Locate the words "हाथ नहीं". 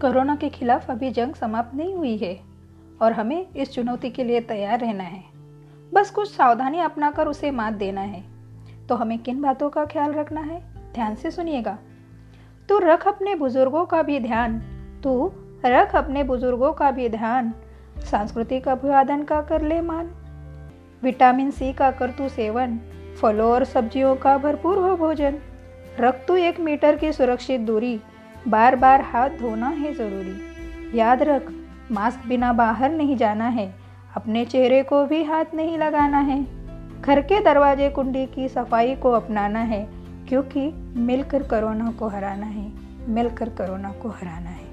35.24-35.78